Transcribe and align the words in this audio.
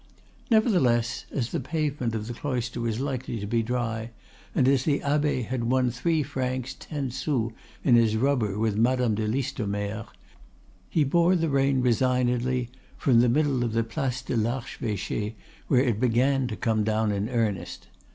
Nevertheless, 0.49 1.25
as 1.31 1.51
the 1.51 1.59
pavement 1.59 2.15
of 2.15 2.25
the 2.25 2.33
Cloister 2.33 2.81
was 2.81 2.99
likely 2.99 3.39
to 3.39 3.45
be 3.45 3.61
dry, 3.61 4.09
and 4.55 4.67
as 4.67 4.83
the 4.83 4.99
abbe 5.03 5.43
had 5.43 5.65
won 5.65 5.91
three 5.91 6.23
francs 6.23 6.73
ten 6.73 7.11
sous 7.11 7.51
in 7.83 7.93
his 7.93 8.17
rubber 8.17 8.57
with 8.57 8.75
Madame 8.75 9.13
de 9.13 9.27
Listomere, 9.27 10.07
he 10.89 11.03
bore 11.03 11.35
the 11.35 11.49
rain 11.49 11.81
resignedly 11.81 12.69
from 12.97 13.19
the 13.19 13.29
middle 13.29 13.63
of 13.63 13.73
the 13.73 13.83
place 13.83 14.23
de 14.23 14.35
l'Archeveche, 14.35 15.35
where 15.67 15.81
it 15.83 15.99
began 15.99 16.47
to 16.47 16.55
come 16.55 16.83
down 16.83 17.11
in 17.11 17.29
earnest. 17.29 17.85